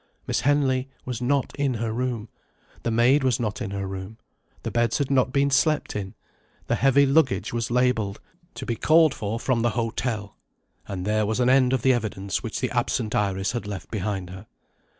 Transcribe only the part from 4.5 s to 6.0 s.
the beds had not been slept